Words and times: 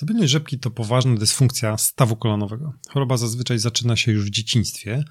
Stabilność 0.00 0.32
rzepki 0.32 0.58
to 0.58 0.70
poważna 0.70 1.14
dysfunkcja 1.14 1.78
stawu 1.78 2.16
kolanowego. 2.16 2.72
Choroba 2.88 3.16
zazwyczaj 3.16 3.58
zaczyna 3.58 3.96
się 3.96 4.12
już 4.12 4.26
w 4.26 4.30
dzieciństwie, 4.30 5.04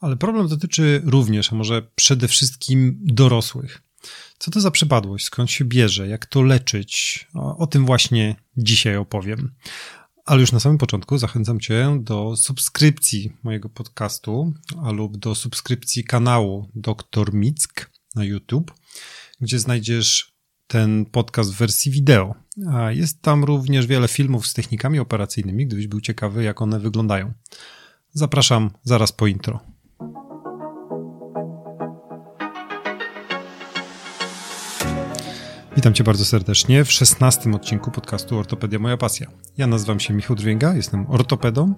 ale 0.00 0.16
problem 0.16 0.48
dotyczy 0.48 1.02
również, 1.04 1.52
a 1.52 1.56
może 1.56 1.82
przede 1.94 2.28
wszystkim 2.28 2.98
dorosłych. 3.02 3.82
Co 4.38 4.50
to 4.50 4.60
za 4.60 4.70
przypadłość? 4.70 5.26
Skąd 5.26 5.50
się 5.50 5.64
bierze? 5.64 6.08
Jak 6.08 6.26
to 6.26 6.42
leczyć? 6.42 7.26
O, 7.34 7.56
o 7.56 7.66
tym 7.66 7.86
właśnie 7.86 8.36
dzisiaj 8.56 8.96
opowiem. 8.96 9.54
Ale 10.24 10.40
już 10.40 10.52
na 10.52 10.60
samym 10.60 10.78
początku 10.78 11.18
zachęcam 11.18 11.60
Cię 11.60 11.98
do 12.02 12.36
subskrypcji 12.36 13.32
mojego 13.42 13.68
podcastu, 13.68 14.54
lub 14.92 15.16
do 15.16 15.34
subskrypcji 15.34 16.04
kanału 16.04 16.70
Dr 16.74 17.34
Mick 17.34 17.90
na 18.14 18.24
YouTube, 18.24 18.74
gdzie 19.40 19.58
znajdziesz 19.58 20.35
ten 20.66 21.06
podcast 21.06 21.54
w 21.54 21.56
wersji 21.56 21.92
wideo. 21.92 22.34
Jest 22.88 23.22
tam 23.22 23.44
również 23.44 23.86
wiele 23.86 24.08
filmów 24.08 24.46
z 24.46 24.54
technikami 24.54 24.98
operacyjnymi, 24.98 25.66
gdybyś 25.66 25.86
był 25.86 26.00
ciekawy, 26.00 26.44
jak 26.44 26.62
one 26.62 26.80
wyglądają. 26.80 27.32
Zapraszam 28.12 28.70
zaraz 28.82 29.12
po 29.12 29.26
intro. 29.26 29.60
Witam 35.76 35.94
Cię 35.94 36.04
bardzo 36.04 36.24
serdecznie 36.24 36.84
w 36.84 36.92
szesnastym 36.92 37.54
odcinku 37.54 37.90
podcastu 37.90 38.38
Ortopedia 38.38 38.78
Moja 38.78 38.96
Pasja. 38.96 39.30
Ja 39.56 39.66
nazywam 39.66 40.00
się 40.00 40.14
Michał 40.14 40.36
Drwięga, 40.36 40.74
jestem 40.74 41.10
ortopedą, 41.10 41.74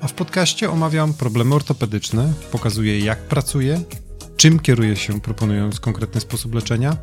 a 0.00 0.08
w 0.08 0.12
podcaście 0.12 0.70
omawiam 0.70 1.14
problemy 1.14 1.54
ortopedyczne, 1.54 2.32
pokazuję 2.52 2.98
jak 2.98 3.18
pracuję, 3.18 3.80
czym 4.38 4.58
kieruje 4.58 4.96
się 4.96 5.20
proponując 5.20 5.80
konkretny 5.80 6.20
sposób 6.20 6.54
leczenia 6.54 6.96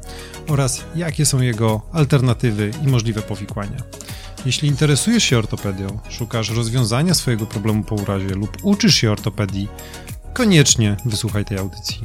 oraz 0.48 0.84
jakie 0.96 1.26
są 1.26 1.42
jego 1.42 1.82
alternatywy 1.92 2.72
i 2.84 2.88
możliwe 2.88 3.22
powikłania. 3.22 3.78
Jeśli 4.46 4.68
interesujesz 4.70 5.24
się 5.24 5.38
ortopedią, 5.38 6.00
szukasz 6.10 6.50
rozwiązania 6.50 7.14
swojego 7.14 7.46
problemu 7.46 7.84
po 7.84 7.96
urazie 7.96 8.36
lub 8.36 8.58
uczysz 8.64 8.96
się 8.96 9.12
ortopedii, 9.12 9.68
koniecznie 10.34 10.98
wysłuchaj 11.05 11.46
tej 11.46 11.58
audycji. 11.58 12.02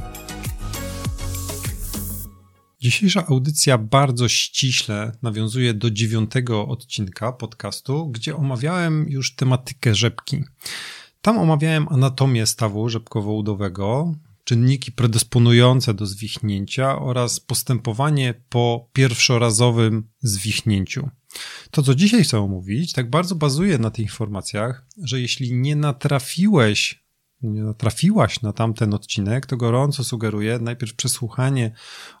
Dzisiejsza 2.79 3.27
audycja 3.27 3.77
bardzo 3.77 4.29
ściśle 4.29 5.11
nawiązuje 5.21 5.73
do 5.73 5.91
dziewiątego 5.91 6.67
odcinka 6.67 7.31
podcastu, 7.31 8.07
gdzie 8.07 8.35
omawiałem 8.35 9.09
już 9.09 9.35
tematykę 9.35 9.95
rzepki. 9.95 10.43
Tam 11.21 11.39
omawiałem 11.39 11.87
anatomię 11.89 12.45
stawu 12.45 12.89
rzepkowo-udowego, 12.89 14.13
czynniki 14.43 14.91
predysponujące 14.91 15.93
do 15.93 16.05
zwichnięcia 16.05 16.99
oraz 16.99 17.39
postępowanie 17.39 18.33
po 18.49 18.89
pierwszorazowym 18.93 20.07
zwichnięciu. 20.21 21.09
To, 21.71 21.83
co 21.83 21.95
dzisiaj 21.95 22.23
chcę 22.23 22.39
omówić, 22.39 22.93
tak 22.93 23.09
bardzo 23.09 23.35
bazuje 23.35 23.77
na 23.77 23.91
tych 23.91 24.05
informacjach, 24.05 24.85
że 24.97 25.21
jeśli 25.21 25.53
nie 25.53 25.75
natrafiłeś 25.75 27.00
nie 27.43 27.63
natrafiłaś 27.63 28.41
na 28.41 28.53
tamten 28.53 28.93
odcinek, 28.93 29.45
to 29.45 29.57
gorąco 29.57 30.03
sugeruję 30.03 30.59
najpierw 30.59 30.95
przesłuchanie 30.95 31.71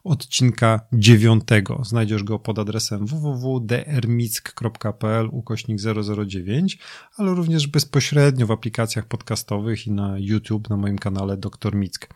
odcinka 0.03 0.79
dziewiątego. 0.93 1.81
Znajdziesz 1.83 2.23
go 2.23 2.39
pod 2.39 2.59
adresem 2.59 3.05
www.drmick.pl 3.05 5.29
ukośnik 5.31 5.79
009, 6.25 6.77
ale 7.17 7.35
również 7.35 7.67
bezpośrednio 7.67 8.47
w 8.47 8.51
aplikacjach 8.51 9.05
podcastowych 9.05 9.87
i 9.87 9.91
na 9.91 10.15
YouTube 10.19 10.69
na 10.69 10.77
moim 10.77 10.97
kanale 10.97 11.37
Dr 11.37 11.75
Mick. 11.75 12.09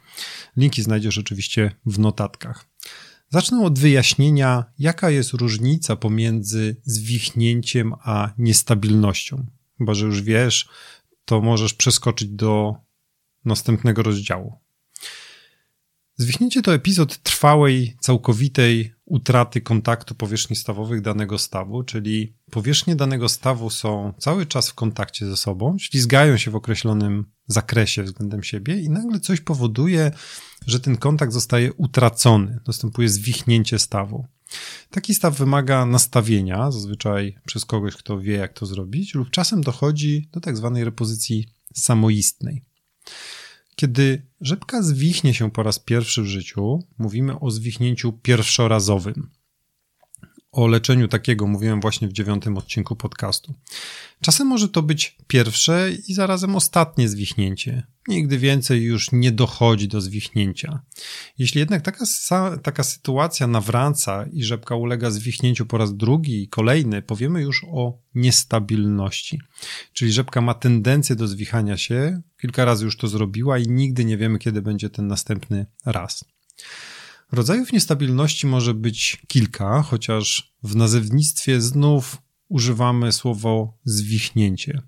Linki 0.57 0.81
znajdziesz 0.81 1.17
oczywiście 1.17 1.71
w 1.85 1.99
notatkach. 1.99 2.65
Zacznę 3.29 3.65
od 3.65 3.79
wyjaśnienia, 3.79 4.65
jaka 4.79 5.09
jest 5.09 5.33
różnica 5.33 5.95
pomiędzy 5.95 6.75
zwichnięciem 6.83 7.93
a 8.03 8.29
niestabilnością. 8.37 9.45
Chyba, 9.77 9.93
że 9.93 10.05
już 10.05 10.21
wiesz, 10.21 10.69
to 11.25 11.41
możesz 11.41 11.73
przeskoczyć 11.73 12.29
do 12.29 12.75
następnego 13.45 14.03
rozdziału. 14.03 14.59
Zwichnięcie 16.17 16.61
to 16.61 16.73
epizod 16.73 17.17
trwałej, 17.17 17.97
całkowitej 17.99 18.93
utraty 19.05 19.61
kontaktu 19.61 20.15
powierzchni 20.15 20.55
stawowych 20.55 21.01
danego 21.01 21.37
stawu, 21.37 21.83
czyli 21.83 22.35
powierzchnie 22.51 22.95
danego 22.95 23.29
stawu 23.29 23.69
są 23.69 24.13
cały 24.19 24.45
czas 24.45 24.69
w 24.69 24.73
kontakcie 24.73 25.25
ze 25.25 25.37
sobą, 25.37 25.77
ślizgają 25.79 26.37
się 26.37 26.51
w 26.51 26.55
określonym 26.55 27.25
zakresie 27.47 28.03
względem 28.03 28.43
siebie 28.43 28.81
i 28.81 28.89
nagle 28.89 29.19
coś 29.19 29.41
powoduje, 29.41 30.11
że 30.67 30.79
ten 30.79 30.97
kontakt 30.97 31.33
zostaje 31.33 31.73
utracony, 31.73 32.59
następuje 32.67 33.09
zwichnięcie 33.09 33.79
stawu. 33.79 34.25
Taki 34.89 35.13
staw 35.15 35.37
wymaga 35.37 35.85
nastawienia, 35.85 36.71
zazwyczaj 36.71 37.37
przez 37.45 37.65
kogoś, 37.65 37.95
kto 37.95 38.19
wie, 38.19 38.33
jak 38.33 38.53
to 38.53 38.65
zrobić, 38.65 39.15
lub 39.15 39.29
czasem 39.29 39.61
dochodzi 39.61 40.29
do 40.31 40.39
tak 40.39 40.57
zwanej 40.57 40.83
repozycji 40.83 41.47
samoistnej. 41.73 42.63
Kiedy 43.75 44.27
rzepka 44.41 44.81
zwichnie 44.83 45.33
się 45.33 45.51
po 45.51 45.63
raz 45.63 45.79
pierwszy 45.79 46.21
w 46.21 46.25
życiu, 46.25 46.79
mówimy 46.97 47.39
o 47.39 47.51
zwichnięciu 47.51 48.13
pierwszorazowym. 48.13 49.29
O 50.55 50.67
leczeniu 50.67 51.07
takiego 51.07 51.47
mówiłem 51.47 51.81
właśnie 51.81 52.07
w 52.07 52.13
dziewiątym 52.13 52.57
odcinku 52.57 52.95
podcastu. 52.95 53.53
Czasem 54.21 54.47
może 54.47 54.69
to 54.69 54.81
być 54.81 55.17
pierwsze 55.27 55.91
i 56.07 56.13
zarazem 56.13 56.55
ostatnie 56.55 57.09
zwichnięcie. 57.09 57.83
Nigdy 58.07 58.37
więcej 58.37 58.83
już 58.83 59.11
nie 59.11 59.31
dochodzi 59.31 59.87
do 59.87 60.01
zwichnięcia. 60.01 60.79
Jeśli 61.37 61.59
jednak 61.59 61.81
taka, 61.81 62.05
taka 62.63 62.83
sytuacja 62.83 63.47
nawraca 63.47 64.25
i 64.31 64.43
rzepka 64.43 64.75
ulega 64.75 65.11
zwichnięciu 65.11 65.65
po 65.65 65.77
raz 65.77 65.97
drugi 65.97 66.43
i 66.43 66.47
kolejny, 66.47 67.01
powiemy 67.01 67.41
już 67.41 67.65
o 67.71 67.99
niestabilności. 68.15 69.39
Czyli 69.93 70.11
rzepka 70.11 70.41
ma 70.41 70.53
tendencję 70.53 71.15
do 71.15 71.27
zwichania 71.27 71.77
się, 71.77 72.21
kilka 72.41 72.65
razy 72.65 72.85
już 72.85 72.97
to 72.97 73.07
zrobiła 73.07 73.57
i 73.57 73.67
nigdy 73.67 74.05
nie 74.05 74.17
wiemy, 74.17 74.39
kiedy 74.39 74.61
będzie 74.61 74.89
ten 74.89 75.07
następny 75.07 75.65
raz. 75.85 76.25
Rodzajów 77.31 77.71
niestabilności 77.73 78.47
może 78.47 78.73
być 78.73 79.21
kilka, 79.27 79.81
chociaż 79.81 80.55
w 80.63 80.75
nazewnictwie 80.75 81.61
znów 81.61 82.17
używamy 82.49 83.11
słowo 83.11 83.77
zwichnięcie. 83.83 84.81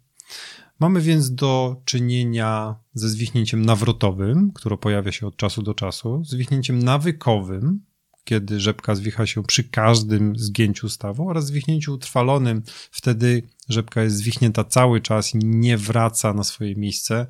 Mamy 0.80 1.02
więc 1.02 1.36
do 1.36 1.81
czynienia 1.86 2.75
ze 2.94 3.09
zwichnięciem 3.09 3.66
nawrotowym, 3.66 4.52
które 4.52 4.78
pojawia 4.78 5.12
się 5.12 5.28
od 5.28 5.38
czasu 5.38 5.62
do 5.62 5.74
czasu, 5.74 6.24
zwichnięciem 6.25 6.84
nawykowym, 6.84 7.88
kiedy 8.24 8.59
rzepka 8.59 8.96
zwicha 8.96 9.25
się 9.25 9.44
przy 9.44 9.64
każdym 9.64 10.40
zgięciu 10.40 10.90
stawu, 10.90 11.30
oraz 11.30 11.46
zwichnięciu 11.46 11.94
utrwalonym, 11.94 12.64
wtedy 12.92 13.44
rzepka 13.69 14.04
jest 14.04 14.16
zwichnięta 14.16 14.64
cały 14.64 15.02
czas 15.02 15.36
i 15.36 15.38
nie 15.38 15.78
wraca 15.78 16.34
na 16.34 16.44
swoje 16.44 16.75
miejsce. 16.75 17.28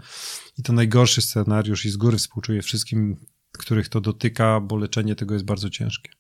I 0.58 0.64
to 0.64 0.74
najgorszy 0.74 1.22
scenariusz 1.22 1.86
i 1.86 1.90
z 1.90 1.98
góry 1.98 2.18
współczuję 2.18 2.62
wszystkim 2.62 3.18
których 3.58 3.90
to 3.90 4.02
dotyka, 4.02 4.60
bo 4.60 4.76
leczenie 4.76 5.16
tego 5.16 5.34
jest 5.34 5.46
bardzo 5.46 5.70
ciężkie. 5.70 6.12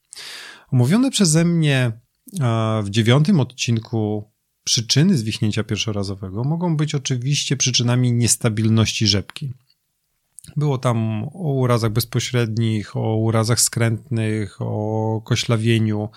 Omówione 0.72 1.12
przeze 1.12 1.46
mnie 1.46 1.92
w 2.84 2.90
dziewiątym 2.90 3.40
odcinku 3.40 4.32
przyczyny 4.64 5.18
zwichnięcia 5.18 5.64
pierwszorazowego 5.64 6.44
mogą 6.44 6.78
być 6.78 6.96
oczywiście 6.96 7.58
przyczynami 7.58 8.14
niestabilności 8.14 9.08
rzepki. 9.08 9.54
Było 10.56 10.78
tam 10.78 11.24
o 11.24 11.54
urazach 11.54 11.92
bezpośrednich, 11.92 12.98
o 12.98 13.16
urazach 13.16 13.62
skrętnych, 13.62 14.62
o 14.62 15.22
koślawieniu. 15.26 16.10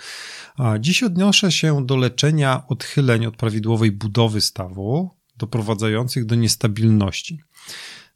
Dziś 0.80 1.02
odniosę 1.02 1.52
się 1.52 1.86
do 1.86 1.96
leczenia 1.96 2.66
odchyleń 2.68 3.26
od 3.26 3.36
prawidłowej 3.36 3.92
budowy 3.92 4.40
stawu, 4.40 5.10
doprowadzających 5.36 6.26
do 6.26 6.34
niestabilności. 6.34 7.40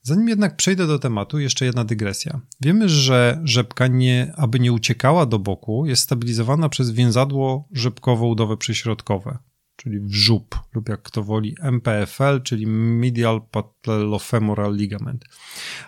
Zanim 0.06 0.28
jednak 0.28 0.56
przejdę 0.56 0.86
do 0.86 0.98
tematu, 0.98 1.38
jeszcze 1.38 1.64
jedna 1.64 1.84
dygresja. 1.84 2.40
Wiemy, 2.60 2.88
że 2.88 3.40
rzepka, 3.44 3.86
nie, 3.86 4.32
aby 4.36 4.60
nie 4.60 4.72
uciekała 4.72 5.26
do 5.26 5.38
boku, 5.38 5.86
jest 5.86 6.02
stabilizowana 6.02 6.68
przez 6.68 6.90
więzadło 6.90 7.68
rzepkowo-udowe 7.72 8.56
przyśrodkowe, 8.56 9.38
czyli 9.76 10.00
wrzób, 10.00 10.58
lub 10.74 10.88
jak 10.88 11.02
kto 11.02 11.22
woli 11.22 11.56
MPFL, 11.60 12.42
czyli 12.42 12.66
Medial 12.66 13.42
Patellofemoral 13.50 14.76
Ligament. 14.76 15.24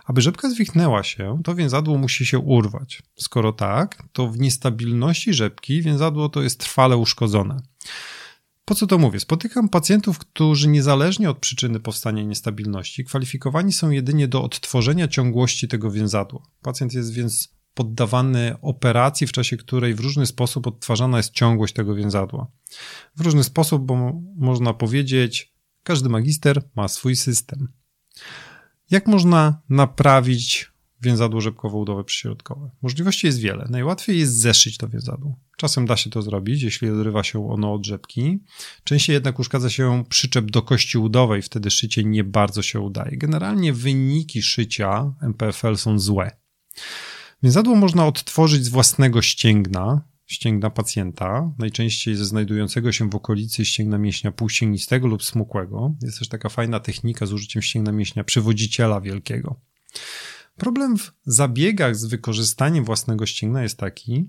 Aby 0.05 0.21
rzepka 0.21 0.51
zwichnęła 0.51 1.03
się, 1.03 1.41
to 1.45 1.55
więzadło 1.55 1.99
musi 1.99 2.27
się 2.27 2.39
urwać. 2.39 3.03
Skoro 3.17 3.53
tak, 3.53 4.03
to 4.13 4.29
w 4.29 4.39
niestabilności 4.39 5.35
rzepki 5.35 5.83
więzadło 5.83 6.29
to 6.29 6.43
jest 6.43 6.61
trwale 6.61 6.97
uszkodzone. 6.97 7.63
Po 8.67 8.75
co 8.75 8.87
to 8.87 8.99
mówię? 8.99 9.21
Spotykam 9.21 9.69
pacjentów, 9.69 10.19
którzy 10.19 10.69
niezależnie 10.69 11.31
od 11.31 11.39
przyczyny 11.39 11.81
powstania 11.81 12.23
niestabilności 12.23 13.05
kwalifikowani 13.05 13.73
są 13.73 13.91
jedynie 13.91 14.29
do 14.29 14.43
odtworzenia 14.43 15.09
ciągłości 15.09 15.69
tego 15.69 15.91
więzadła. 15.91 16.43
Pacjent 16.63 16.95
jest 16.95 17.13
więc 17.13 17.57
poddawany 17.75 18.57
operacji, 18.63 19.27
w 19.27 19.33
czasie 19.33 19.57
której 19.57 19.95
w 19.95 20.01
różny 20.01 20.27
sposób 20.27 20.67
odtwarzana 20.67 21.17
jest 21.17 21.33
ciągłość 21.33 21.75
tego 21.75 21.95
więzadła. 21.95 22.51
W 23.17 23.21
różny 23.21 23.45
sposób, 23.45 23.87
bo 23.87 24.13
można 24.37 24.75
powiedzieć, 24.75 25.55
każdy 25.83 26.09
magister 26.09 26.63
ma 26.77 26.89
swój 26.89 27.17
system. 27.17 27.69
Jak 28.91 29.07
można 29.07 29.63
naprawić 29.69 30.73
więzadło 31.01 31.41
rzepkowo-udowe 31.41 32.05
przyśrodkowe? 32.05 32.71
Możliwości 32.83 33.27
jest 33.27 33.39
wiele. 33.39 33.67
Najłatwiej 33.71 34.19
jest 34.19 34.41
zeszyć 34.41 34.77
to 34.77 34.89
więzadło. 34.89 35.39
Czasem 35.57 35.87
da 35.87 35.97
się 35.97 36.11
to 36.11 36.23
zrobić, 36.23 36.63
jeśli 36.63 36.91
odrywa 36.91 37.23
się 37.23 37.51
ono 37.51 37.75
od 37.75 37.87
rzepki. 37.87 38.39
Częściej 38.85 39.15
jednak 39.15 39.39
uszkadza 39.39 39.71
się 39.71 40.05
przyczep 40.09 40.51
do 40.51 40.63
kości 40.63 40.99
udowej, 40.99 41.43
wtedy 41.43 41.71
szycie 41.71 42.05
nie 42.05 42.25
bardzo 42.25 42.63
się 42.63 42.81
udaje. 42.81 43.17
Generalnie 43.17 43.73
wyniki 43.73 44.43
szycia 44.43 45.15
MPFL 45.23 45.77
są 45.77 45.99
złe. 45.99 46.37
Więzadło 47.43 47.77
można 47.77 48.07
odtworzyć 48.07 48.65
z 48.65 48.69
własnego 48.69 49.23
ścięgna, 49.23 50.03
ścięgna 50.27 50.71
pacjenta, 50.71 51.53
najczęściej 51.59 52.17
ze 52.17 52.25
znajdującego 52.25 52.93
się 52.93 53.11
w 53.11 53.15
okolicy 53.15 53.65
ścięgna 53.65 53.99
mięśnia 53.99 54.33
półścięgnistego 54.33 55.07
lub 55.07 55.25
smukłego. 55.25 55.95
Jest 56.03 56.19
też 56.19 56.29
taka 56.29 56.49
fajna 56.49 56.81
technika 56.81 57.27
z 57.27 57.33
użyciem 57.33 57.63
ścięgna 57.63 57.93
mięśnia 57.93 58.25
przywodziciela 58.25 59.01
wielkiego. 59.01 59.61
Problem 60.57 60.99
w 60.99 61.13
zabiegach 61.27 61.97
z 61.97 62.05
wykorzystaniem 62.05 62.85
własnego 62.85 63.27
ścięgna 63.27 63.63
jest 63.63 63.79
taki, 63.79 64.29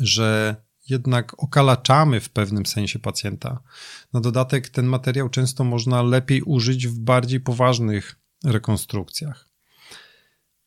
że 0.00 0.56
jednak 0.88 1.42
okalaczamy 1.42 2.20
w 2.20 2.30
pewnym 2.30 2.66
sensie 2.66 2.98
pacjenta. 2.98 3.60
Na 4.12 4.20
dodatek 4.20 4.68
ten 4.68 4.86
materiał 4.86 5.28
często 5.28 5.64
można 5.64 6.02
lepiej 6.02 6.42
użyć 6.42 6.88
w 6.88 6.98
bardziej 6.98 7.40
poważnych 7.40 8.16
rekonstrukcjach. 8.44 9.49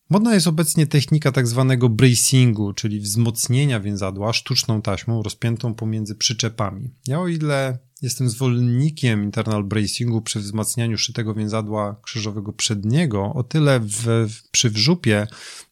Modna 0.10 0.34
jest 0.34 0.48
obecnie 0.48 0.88
technika 0.88 1.32
tak 1.32 1.48
zwanego 1.48 1.90
bracingu, 1.90 2.74
czyli 2.74 3.00
wzmocnienia 3.00 3.80
więzadła 3.80 4.34
sztuczną 4.34 4.82
taśmą 4.82 5.24
rozpiętą 5.24 5.74
pomiędzy 5.74 6.16
przyczepami. 6.16 6.90
Ja 7.08 7.20
o 7.20 7.28
ile 7.28 7.80
jestem 8.02 8.30
zwolennikiem 8.30 9.24
internal 9.24 9.64
bracingu 9.64 10.22
przy 10.22 10.40
wzmacnianiu 10.40 10.98
szytego 10.98 11.34
więzadła 11.34 12.00
krzyżowego 12.04 12.54
przedniego, 12.54 13.34
o 13.34 13.44
tyle 13.44 13.80
w, 13.80 14.28
przy 14.52 14.70
wrzupie 14.70 15.28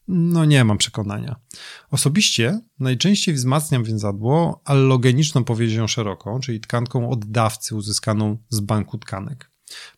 no 0.08 0.46
nie 0.46 0.64
mam 0.64 0.78
przekonania. 0.78 1.36
Osobiście 1.92 2.60
najczęściej 2.80 3.36
wzmacniam 3.36 3.84
więzadło 3.84 4.62
allogeniczną 4.66 5.44
powiezią 5.44 5.88
szeroką, 5.88 6.40
czyli 6.40 6.60
tkanką 6.60 7.10
oddawcy 7.10 7.76
uzyskaną 7.76 8.38
z 8.50 8.60
banku 8.60 8.98
tkanek. 8.98 9.51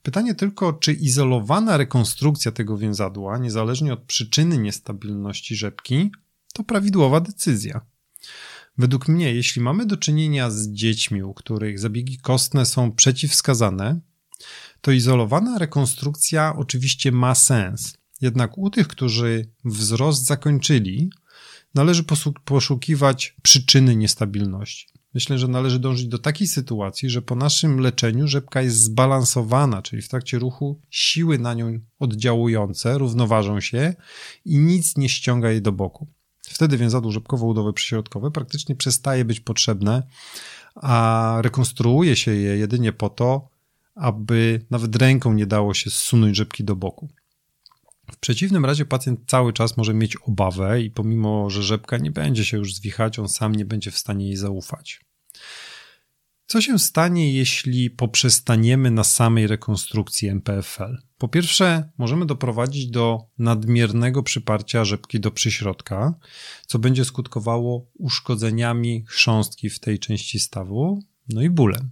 Pytanie 0.03 0.35
tylko, 0.35 0.73
czy 0.73 0.93
izolowana 0.93 1.77
rekonstrukcja 1.77 2.51
tego 2.51 2.77
więzadła, 2.77 3.37
niezależnie 3.37 3.93
od 3.93 4.03
przyczyny 4.03 4.57
niestabilności 4.57 5.55
rzepki, 5.55 6.11
to 6.53 6.63
prawidłowa 6.63 7.19
decyzja. 7.19 7.81
Według 8.77 9.07
mnie, 9.07 9.33
jeśli 9.33 9.61
mamy 9.61 9.85
do 9.85 9.97
czynienia 9.97 10.51
z 10.51 10.67
dziećmi, 10.67 11.23
u 11.23 11.33
których 11.33 11.79
zabiegi 11.79 12.17
kostne 12.17 12.65
są 12.65 12.91
przeciwwskazane, 12.91 13.99
to 14.81 14.91
izolowana 14.91 15.57
rekonstrukcja 15.57 16.53
oczywiście 16.57 17.11
ma 17.11 17.35
sens. 17.35 17.93
Jednak 18.21 18.57
u 18.57 18.69
tych, 18.69 18.87
którzy 18.87 19.49
wzrost 19.65 20.25
zakończyli, 20.25 21.09
należy 21.75 22.03
poszukiwać 22.45 23.35
przyczyny 23.41 23.95
niestabilności. 23.95 24.87
Myślę, 25.13 25.39
że 25.39 25.47
należy 25.47 25.79
dążyć 25.79 26.07
do 26.07 26.19
takiej 26.19 26.47
sytuacji, 26.47 27.09
że 27.09 27.21
po 27.21 27.35
naszym 27.35 27.79
leczeniu 27.79 28.27
rzepka 28.27 28.61
jest 28.61 28.77
zbalansowana, 28.77 29.81
czyli 29.81 30.01
w 30.01 30.09
trakcie 30.09 30.39
ruchu 30.39 30.79
siły 30.89 31.39
na 31.39 31.53
nią 31.53 31.79
oddziałujące 31.99 32.97
równoważą 32.97 33.59
się 33.59 33.93
i 34.45 34.57
nic 34.57 34.97
nie 34.97 35.09
ściąga 35.09 35.51
jej 35.51 35.61
do 35.61 35.71
boku. 35.71 36.07
Wtedy 36.41 36.77
więzadło 36.77 37.11
rzepkowo-udowe 37.11 37.73
przyśrodkowe 37.73 38.31
praktycznie 38.31 38.75
przestaje 38.75 39.25
być 39.25 39.39
potrzebne, 39.39 40.03
a 40.75 41.37
rekonstruuje 41.41 42.15
się 42.15 42.31
je 42.31 42.57
jedynie 42.57 42.93
po 42.93 43.09
to, 43.09 43.49
aby 43.95 44.65
nawet 44.69 44.95
ręką 44.95 45.33
nie 45.33 45.45
dało 45.45 45.73
się 45.73 45.89
zsunąć 45.89 46.37
rzepki 46.37 46.63
do 46.63 46.75
boku. 46.75 47.09
W 48.11 48.17
przeciwnym 48.17 48.65
razie 48.65 48.85
pacjent 48.85 49.19
cały 49.27 49.53
czas 49.53 49.77
może 49.77 49.93
mieć 49.93 50.15
obawę 50.15 50.81
i 50.81 50.91
pomimo, 50.91 51.49
że 51.49 51.63
rzepka 51.63 51.97
nie 51.97 52.11
będzie 52.11 52.45
się 52.45 52.57
już 52.57 52.75
zwichać, 52.75 53.19
on 53.19 53.29
sam 53.29 53.55
nie 53.55 53.65
będzie 53.65 53.91
w 53.91 53.97
stanie 53.97 54.25
jej 54.27 54.35
zaufać. 54.35 55.01
Co 56.45 56.61
się 56.61 56.79
stanie, 56.79 57.33
jeśli 57.33 57.89
poprzestaniemy 57.89 58.91
na 58.91 59.03
samej 59.03 59.47
rekonstrukcji 59.47 60.29
MPFL? 60.29 60.97
Po 61.17 61.27
pierwsze, 61.27 61.89
możemy 61.97 62.25
doprowadzić 62.25 62.87
do 62.87 63.25
nadmiernego 63.37 64.23
przyparcia 64.23 64.85
rzepki 64.85 65.19
do 65.19 65.31
przyśrodka, 65.31 66.13
co 66.67 66.79
będzie 66.79 67.05
skutkowało 67.05 67.91
uszkodzeniami 67.93 69.05
chrząstki 69.07 69.69
w 69.69 69.79
tej 69.79 69.99
części 69.99 70.39
stawu, 70.39 71.03
no 71.29 71.41
i 71.41 71.49
bólem. 71.49 71.89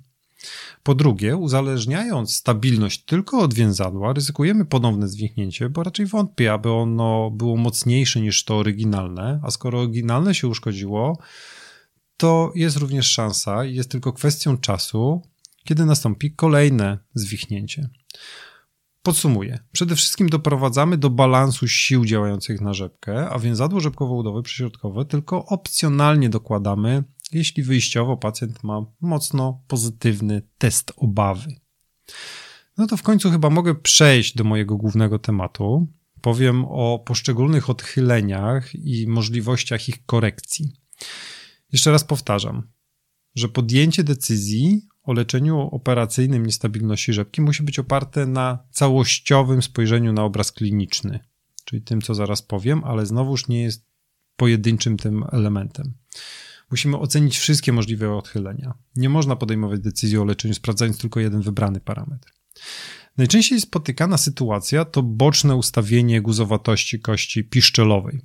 Po 0.83 0.95
drugie, 0.95 1.37
uzależniając 1.37 2.35
stabilność 2.35 3.05
tylko 3.05 3.39
od 3.39 3.53
więzadła, 3.53 4.13
ryzykujemy 4.13 4.65
ponowne 4.65 5.07
zwichnięcie, 5.07 5.69
bo 5.69 5.83
raczej 5.83 6.05
wątpię, 6.05 6.53
aby 6.53 6.71
ono 6.71 7.31
było 7.31 7.57
mocniejsze 7.57 8.21
niż 8.21 8.45
to 8.45 8.57
oryginalne, 8.57 9.39
a 9.43 9.51
skoro 9.51 9.79
oryginalne 9.79 10.35
się 10.35 10.47
uszkodziło, 10.47 11.17
to 12.17 12.51
jest 12.55 12.77
również 12.77 13.07
szansa 13.07 13.65
i 13.65 13.75
jest 13.75 13.91
tylko 13.91 14.13
kwestią 14.13 14.57
czasu, 14.57 15.21
kiedy 15.63 15.85
nastąpi 15.85 16.35
kolejne 16.35 16.97
zwichnięcie. 17.13 17.89
Podsumuję. 19.03 19.59
Przede 19.71 19.95
wszystkim 19.95 20.29
doprowadzamy 20.29 20.97
do 20.97 21.09
balansu 21.09 21.67
sił 21.67 22.05
działających 22.05 22.61
na 22.61 22.73
rzepkę, 22.73 23.29
a 23.29 23.39
więzadło 23.39 23.79
rzepkowo-udowe 23.79 24.41
przyśrodkowe 24.41 25.05
tylko 25.05 25.45
opcjonalnie 25.45 26.29
dokładamy 26.29 27.03
jeśli 27.31 27.63
wyjściowo 27.63 28.17
pacjent 28.17 28.63
ma 28.63 28.85
mocno 29.01 29.63
pozytywny 29.67 30.41
test 30.57 30.91
obawy. 30.95 31.55
No 32.77 32.87
to 32.87 32.97
w 32.97 33.03
końcu 33.03 33.31
chyba 33.31 33.49
mogę 33.49 33.75
przejść 33.75 34.35
do 34.35 34.43
mojego 34.43 34.77
głównego 34.77 35.19
tematu. 35.19 35.87
Powiem 36.21 36.65
o 36.65 37.03
poszczególnych 37.05 37.69
odchyleniach 37.69 38.75
i 38.75 39.07
możliwościach 39.07 39.89
ich 39.89 40.05
korekcji. 40.05 40.71
Jeszcze 41.71 41.91
raz 41.91 42.03
powtarzam, 42.03 42.67
że 43.35 43.49
podjęcie 43.49 44.03
decyzji 44.03 44.87
o 45.03 45.13
leczeniu 45.13 45.59
operacyjnym 45.59 46.45
niestabilności 46.45 47.13
rzepki 47.13 47.41
musi 47.41 47.63
być 47.63 47.79
oparte 47.79 48.25
na 48.25 48.59
całościowym 48.71 49.61
spojrzeniu 49.61 50.13
na 50.13 50.23
obraz 50.23 50.51
kliniczny, 50.51 51.19
czyli 51.65 51.81
tym, 51.81 52.01
co 52.01 52.15
zaraz 52.15 52.41
powiem, 52.41 52.83
ale 52.83 53.05
znowuż 53.05 53.47
nie 53.47 53.61
jest 53.61 53.85
pojedynczym 54.35 54.97
tym 54.97 55.25
elementem. 55.31 55.93
Musimy 56.71 56.97
ocenić 56.97 57.37
wszystkie 57.37 57.73
możliwe 57.73 58.15
odchylenia. 58.15 58.73
Nie 58.95 59.09
można 59.09 59.35
podejmować 59.35 59.79
decyzji 59.79 60.17
o 60.17 60.25
leczeniu 60.25 60.53
sprawdzając 60.53 60.97
tylko 60.97 61.19
jeden 61.19 61.41
wybrany 61.41 61.79
parametr. 61.79 62.33
Najczęściej 63.17 63.61
spotykana 63.61 64.17
sytuacja 64.17 64.85
to 64.85 65.03
boczne 65.03 65.55
ustawienie 65.55 66.21
guzowatości 66.21 66.99
kości 66.99 67.43
piszczelowej. 67.43 68.21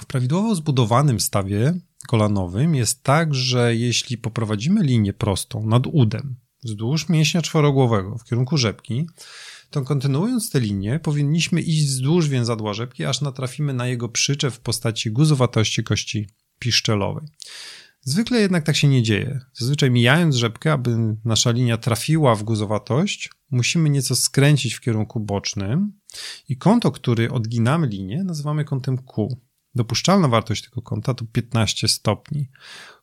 W 0.00 0.06
prawidłowo 0.06 0.54
zbudowanym 0.54 1.20
stawie 1.20 1.74
kolanowym 2.08 2.74
jest 2.74 3.02
tak, 3.02 3.34
że 3.34 3.76
jeśli 3.76 4.18
poprowadzimy 4.18 4.82
linię 4.82 5.12
prostą 5.12 5.66
nad 5.66 5.86
udem 5.86 6.36
wzdłuż 6.64 7.08
mięśnia 7.08 7.42
czworogłowego 7.42 8.18
w 8.18 8.24
kierunku 8.24 8.56
rzepki, 8.56 9.06
to 9.70 9.82
kontynuując 9.82 10.50
tę 10.50 10.60
linię 10.60 10.98
powinniśmy 10.98 11.60
iść 11.60 11.86
wzdłuż 11.86 12.28
więzadła 12.28 12.74
rzepki, 12.74 13.04
aż 13.04 13.20
natrafimy 13.20 13.74
na 13.74 13.86
jego 13.86 14.08
przyczep 14.08 14.54
w 14.54 14.60
postaci 14.60 15.10
guzowatości 15.10 15.84
kości 15.84 16.28
piszczelowej. 16.62 17.28
Zwykle 18.00 18.40
jednak 18.40 18.64
tak 18.64 18.76
się 18.76 18.88
nie 18.88 19.02
dzieje. 19.02 19.40
Zazwyczaj 19.52 19.90
mijając 19.90 20.36
rzepkę, 20.36 20.72
aby 20.72 20.96
nasza 21.24 21.50
linia 21.50 21.76
trafiła 21.78 22.34
w 22.34 22.42
guzowatość, 22.42 23.30
musimy 23.50 23.90
nieco 23.90 24.16
skręcić 24.16 24.74
w 24.74 24.80
kierunku 24.80 25.20
bocznym 25.20 25.92
i 26.48 26.56
kąt, 26.56 26.86
o 26.86 26.92
który 26.92 27.30
odginamy 27.30 27.86
linię, 27.86 28.24
nazywamy 28.24 28.64
kątem 28.64 28.98
Q. 28.98 29.28
Dopuszczalna 29.74 30.28
wartość 30.28 30.64
tego 30.64 30.82
kąta 30.82 31.14
to 31.14 31.24
15 31.32 31.88
stopni. 31.88 32.48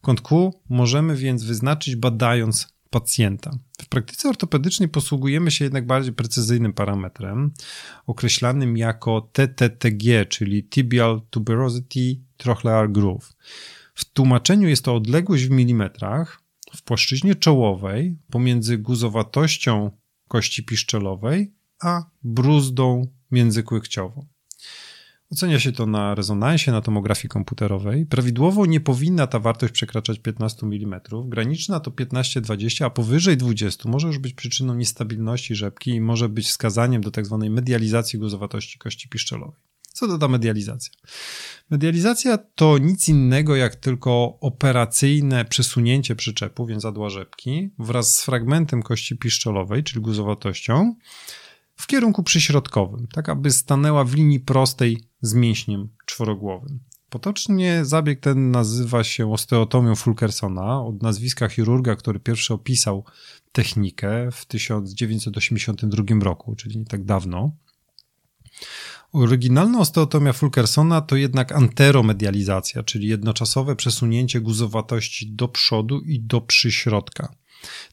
Kąt 0.01 0.21
Q 0.21 0.53
możemy 0.69 1.15
więc 1.15 1.43
wyznaczyć 1.43 1.95
badając 1.95 2.73
pacjenta. 2.89 3.51
W 3.81 3.89
praktyce 3.89 4.29
ortopedycznej 4.29 4.89
posługujemy 4.89 5.51
się 5.51 5.65
jednak 5.65 5.85
bardziej 5.85 6.13
precyzyjnym 6.13 6.73
parametrem, 6.73 7.53
określanym 8.07 8.77
jako 8.77 9.29
TTTG, 9.33 10.25
czyli 10.25 10.63
Tibial 10.63 11.21
Tuberosity 11.29 12.21
Trochlear 12.37 12.91
Groove. 12.91 13.33
W 13.93 14.05
tłumaczeniu 14.05 14.67
jest 14.67 14.85
to 14.85 14.95
odległość 14.95 15.45
w 15.45 15.51
milimetrach 15.51 16.41
w 16.75 16.83
płaszczyźnie 16.83 17.35
czołowej 17.35 18.17
pomiędzy 18.31 18.77
guzowatością 18.77 19.91
kości 20.27 20.63
piszczelowej 20.63 21.53
a 21.81 22.03
bruzdą 22.23 23.07
międzykłykciową. 23.31 24.27
Ocenia 25.31 25.59
się 25.59 25.71
to 25.71 25.85
na 25.85 26.15
rezonansie, 26.15 26.71
na 26.71 26.81
tomografii 26.81 27.29
komputerowej. 27.29 28.05
Prawidłowo 28.05 28.65
nie 28.65 28.79
powinna 28.79 29.27
ta 29.27 29.39
wartość 29.39 29.73
przekraczać 29.73 30.19
15 30.19 30.65
mm. 30.65 31.01
Graniczna 31.25 31.79
to 31.79 31.91
15-20, 31.91 32.85
a 32.85 32.89
powyżej 32.89 33.37
20 33.37 33.89
może 33.89 34.07
już 34.07 34.17
być 34.17 34.33
przyczyną 34.33 34.75
niestabilności 34.75 35.55
rzepki 35.55 35.91
i 35.91 36.01
może 36.01 36.29
być 36.29 36.47
wskazaniem 36.47 37.01
do 37.01 37.11
tzw. 37.11 37.39
Tak 37.41 37.51
medializacji 37.51 38.19
guzowatości 38.19 38.79
kości 38.79 39.09
piszczelowej. 39.09 39.61
Co 39.81 40.07
to 40.07 40.17
ta 40.17 40.27
medializacja? 40.27 40.93
Medializacja 41.69 42.37
to 42.55 42.77
nic 42.77 43.09
innego 43.09 43.55
jak 43.55 43.75
tylko 43.75 44.37
operacyjne 44.41 45.45
przesunięcie 45.45 46.15
przyczepu 46.15 46.65
więzadła 46.65 47.09
rzepki 47.09 47.69
wraz 47.79 48.15
z 48.15 48.23
fragmentem 48.23 48.83
kości 48.83 49.17
piszczelowej, 49.17 49.83
czyli 49.83 50.01
guzowatością, 50.01 50.95
w 51.75 51.87
kierunku 51.87 52.23
przyśrodkowym, 52.23 53.07
tak 53.07 53.29
aby 53.29 53.51
stanęła 53.51 54.03
w 54.03 54.13
linii 54.13 54.39
prostej 54.39 55.08
z 55.21 55.33
mięśniem 55.33 55.89
czworogłowym. 56.05 56.79
Potocznie 57.09 57.85
zabieg 57.85 58.19
ten 58.19 58.51
nazywa 58.51 59.03
się 59.03 59.33
osteotomią 59.33 59.95
Fulkersona 59.95 60.81
od 60.81 61.01
nazwiska 61.01 61.49
chirurga, 61.49 61.95
który 61.95 62.19
pierwszy 62.19 62.53
opisał 62.53 63.03
technikę 63.51 64.31
w 64.31 64.45
1982 64.45 66.03
roku, 66.21 66.55
czyli 66.55 66.79
nie 66.79 66.85
tak 66.85 67.05
dawno. 67.05 67.51
Oryginalna 69.11 69.79
osteotomia 69.79 70.33
Fulkersona 70.33 71.01
to 71.01 71.15
jednak 71.15 71.51
anteromedializacja, 71.51 72.83
czyli 72.83 73.07
jednoczasowe 73.07 73.75
przesunięcie 73.75 74.41
guzowatości 74.41 75.31
do 75.31 75.47
przodu 75.47 75.99
i 75.99 76.19
do 76.19 76.41
przyśrodka. 76.41 77.35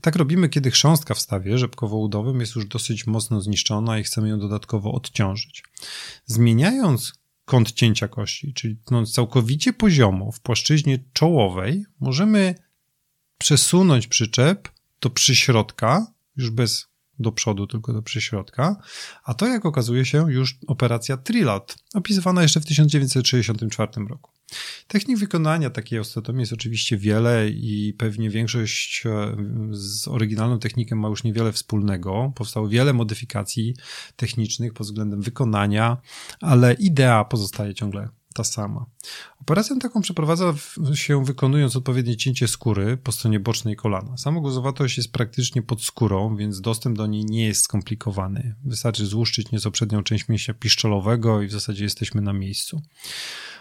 Tak 0.00 0.16
robimy, 0.16 0.48
kiedy 0.48 0.70
chrząstka 0.70 1.14
w 1.14 1.20
stawie 1.20 1.58
rzepkowo-udowym 1.58 2.40
jest 2.40 2.56
już 2.56 2.66
dosyć 2.66 3.06
mocno 3.06 3.40
zniszczona 3.40 3.98
i 3.98 4.02
chcemy 4.02 4.28
ją 4.28 4.38
dodatkowo 4.38 4.92
odciążyć. 4.92 5.62
Zmieniając 6.26 7.12
kąt 7.44 7.72
cięcia 7.72 8.08
kości, 8.08 8.52
czyli 8.54 8.76
tnąc 8.84 9.12
całkowicie 9.12 9.72
poziomo 9.72 10.32
w 10.32 10.40
płaszczyźnie 10.40 11.04
czołowej, 11.12 11.84
możemy 12.00 12.54
przesunąć 13.38 14.06
przyczep 14.06 14.68
do 15.00 15.10
przyśrodka, 15.10 16.06
już 16.36 16.50
bez 16.50 16.86
do 17.18 17.32
przodu, 17.32 17.66
tylko 17.66 17.92
do 17.92 18.02
przyśrodka, 18.02 18.76
a 19.24 19.34
to 19.34 19.46
jak 19.46 19.66
okazuje 19.66 20.04
się 20.04 20.32
już 20.32 20.58
operacja 20.66 21.16
Trilat, 21.16 21.76
opisywana 21.94 22.42
jeszcze 22.42 22.60
w 22.60 22.66
1964 22.66 23.92
roku. 24.08 24.35
Technik 24.88 25.18
wykonania 25.18 25.70
takiej 25.70 25.98
osteotomii 25.98 26.40
jest 26.40 26.52
oczywiście 26.52 26.96
wiele 26.96 27.48
i 27.48 27.94
pewnie 27.98 28.30
większość 28.30 29.02
e, 29.06 29.36
z 29.70 30.08
oryginalną 30.08 30.58
techniką 30.58 30.96
ma 30.96 31.08
już 31.08 31.24
niewiele 31.24 31.52
wspólnego. 31.52 32.32
Powstało 32.34 32.68
wiele 32.68 32.92
modyfikacji 32.92 33.74
technicznych 34.16 34.72
pod 34.72 34.86
względem 34.86 35.22
wykonania, 35.22 35.96
ale 36.40 36.74
idea 36.74 37.24
pozostaje 37.24 37.74
ciągle 37.74 38.08
ta 38.36 38.44
sama. 38.44 38.86
Operację 39.40 39.78
taką 39.78 40.00
przeprowadza 40.00 40.54
się 40.94 41.24
wykonując 41.24 41.76
odpowiednie 41.76 42.16
cięcie 42.16 42.48
skóry 42.48 42.96
po 42.96 43.12
stronie 43.12 43.40
bocznej 43.40 43.76
kolana. 43.76 44.16
Sama 44.16 44.40
guzowatość 44.40 44.96
jest 44.96 45.12
praktycznie 45.12 45.62
pod 45.62 45.82
skórą, 45.82 46.36
więc 46.36 46.60
dostęp 46.60 46.96
do 46.96 47.06
niej 47.06 47.24
nie 47.24 47.46
jest 47.46 47.64
skomplikowany. 47.64 48.54
Wystarczy 48.64 49.06
złuszczyć 49.06 49.50
nieco 49.50 49.70
przednią 49.70 50.02
część 50.02 50.28
mięśnia 50.28 50.54
piszczelowego 50.54 51.42
i 51.42 51.46
w 51.46 51.52
zasadzie 51.52 51.84
jesteśmy 51.84 52.20
na 52.20 52.32
miejscu. 52.32 52.82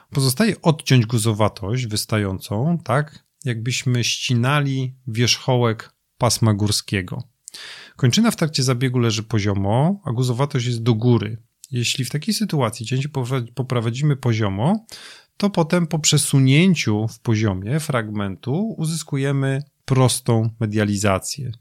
Pozostaje 0.09 0.61
odciąć 0.61 1.05
guzowatość 1.05 1.87
wystającą, 1.87 2.77
tak 2.83 3.25
jakbyśmy 3.45 4.03
ścinali 4.03 4.95
wierzchołek 5.07 5.95
pasma 6.17 6.53
górskiego. 6.53 7.23
Kończyna 7.95 8.31
w 8.31 8.35
trakcie 8.35 8.63
zabiegu 8.63 8.99
leży 8.99 9.23
poziomo, 9.23 10.01
a 10.05 10.11
guzowatość 10.11 10.65
jest 10.65 10.83
do 10.83 10.93
góry. 10.93 11.37
Jeśli 11.71 12.05
w 12.05 12.09
takiej 12.09 12.33
sytuacji 12.33 12.85
cięcie 12.85 13.09
poprowadzimy 13.55 14.15
poziomo, 14.15 14.85
to 15.37 15.49
potem 15.49 15.87
po 15.87 15.99
przesunięciu 15.99 17.07
w 17.07 17.19
poziomie 17.19 17.79
fragmentu 17.79 18.75
uzyskujemy 18.77 19.63
prostą 19.85 20.49
medializację. 20.59 21.51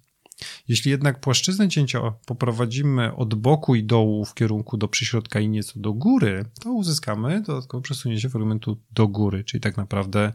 Jeśli 0.68 0.90
jednak 0.90 1.20
płaszczyznę 1.20 1.68
cięcia 1.68 2.00
poprowadzimy 2.26 3.14
od 3.16 3.34
boku 3.34 3.74
i 3.74 3.84
dołu 3.84 4.24
w 4.24 4.34
kierunku 4.34 4.76
do 4.76 4.88
przyśrodka 4.88 5.40
i 5.40 5.48
nieco 5.48 5.80
do 5.80 5.92
góry, 5.92 6.44
to 6.60 6.72
uzyskamy 6.72 7.42
dodatkowe 7.42 7.82
przesunięcie 7.82 8.28
fragmentu 8.28 8.76
do 8.90 9.08
góry, 9.08 9.44
czyli 9.44 9.60
tak 9.60 9.76
naprawdę 9.76 10.32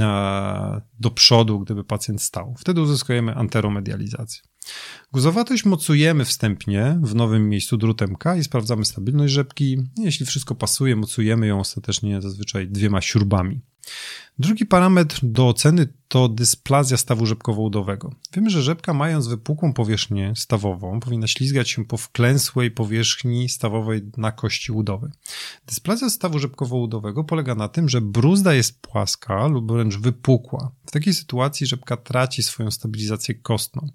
e, 0.00 0.80
do 1.00 1.10
przodu, 1.10 1.60
gdyby 1.60 1.84
pacjent 1.84 2.22
stał. 2.22 2.54
Wtedy 2.58 2.80
uzyskujemy 2.80 3.34
anteromedializację. 3.34 4.42
Guzowatość 5.12 5.64
mocujemy 5.64 6.24
wstępnie 6.24 6.98
w 7.02 7.14
nowym 7.14 7.48
miejscu 7.48 7.76
drutem 7.76 8.16
K 8.16 8.36
i 8.36 8.44
sprawdzamy 8.44 8.84
stabilność 8.84 9.32
rzepki. 9.32 9.78
Jeśli 9.96 10.26
wszystko 10.26 10.54
pasuje, 10.54 10.96
mocujemy 10.96 11.46
ją 11.46 11.60
ostatecznie 11.60 12.22
zazwyczaj 12.22 12.68
dwiema 12.68 13.00
śrubami. 13.00 13.60
Drugi 14.38 14.66
parametr 14.66 15.20
do 15.22 15.48
oceny 15.48 15.88
to 16.08 16.28
dysplazja 16.28 16.96
stawu 16.96 17.26
rzepkowo-udowego. 17.26 18.10
Wiemy, 18.32 18.50
że 18.50 18.62
rzepka 18.62 18.94
mając 18.94 19.26
wypukłą 19.26 19.72
powierzchnię 19.72 20.32
stawową 20.36 21.00
powinna 21.00 21.26
ślizgać 21.26 21.70
się 21.70 21.84
po 21.84 21.96
wklęsłej 21.96 22.70
powierzchni 22.70 23.48
stawowej 23.48 24.02
na 24.16 24.32
kości 24.32 24.72
udowej. 24.72 25.10
Dysplazja 25.66 26.10
stawu 26.10 26.38
rzepkowo-udowego 26.38 27.24
polega 27.24 27.54
na 27.54 27.68
tym, 27.68 27.88
że 27.88 28.00
bruzda 28.00 28.54
jest 28.54 28.80
płaska 28.80 29.46
lub 29.46 29.72
wręcz 29.72 29.96
wypukła. 29.96 30.70
W 30.86 30.90
takiej 30.90 31.14
sytuacji 31.14 31.66
rzepka 31.66 31.96
traci 31.96 32.42
swoją 32.42 32.70
stabilizację 32.70 33.34
kostną. 33.34 33.88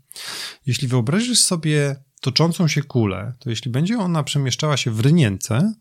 Jeśli 0.66 0.88
wyobrazisz 0.88 1.40
sobie 1.40 1.96
toczącą 2.22 2.68
się 2.68 2.84
kulę, 2.84 3.34
to 3.40 3.50
jeśli 3.50 3.72
będzie 3.72 3.98
ona 3.98 4.24
przemieszczała 4.24 4.78
się 4.78 4.92
w 4.92 5.00
rynience, 5.00 5.74